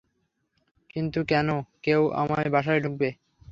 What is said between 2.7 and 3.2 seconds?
ঢুকবে?